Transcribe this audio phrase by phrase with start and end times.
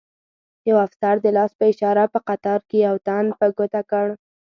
[0.69, 4.07] یو افسر د لاس په اشاره په قطار کې یو تن په ګوته کړ.